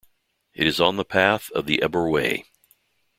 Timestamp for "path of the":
1.05-1.79